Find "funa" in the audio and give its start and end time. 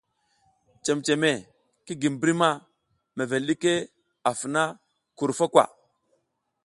4.39-4.63